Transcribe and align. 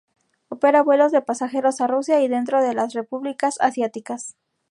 Opera 0.49 0.81
vuelos 0.81 1.11
de 1.11 1.21
pasajeros 1.21 1.79
a 1.79 1.85
Rusia 1.85 2.21
y 2.23 2.27
dentro 2.27 2.59
de 2.63 2.73
las 2.73 2.93
repúblicas 2.95 3.61
asiáticas. 3.61 4.35